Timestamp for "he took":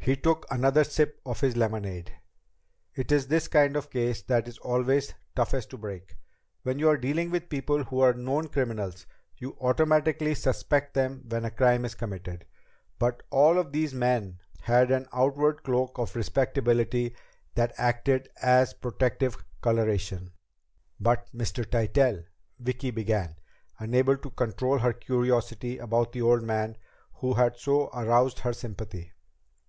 0.00-0.44